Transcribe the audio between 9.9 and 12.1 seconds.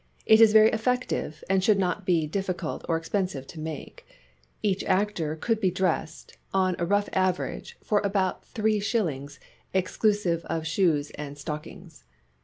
clusive of shoes and stockings.